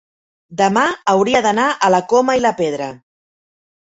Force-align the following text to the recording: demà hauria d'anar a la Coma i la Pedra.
demà 0.61 0.85
hauria 1.13 1.43
d'anar 1.47 1.67
a 1.73 1.91
la 1.97 2.03
Coma 2.15 2.39
i 2.41 2.45
la 2.47 2.57
Pedra. 2.63 2.89